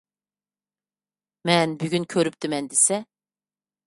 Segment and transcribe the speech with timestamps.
[1.49, 2.99] مەن بۈگۈن كۆرۈپتىمەن دېسە.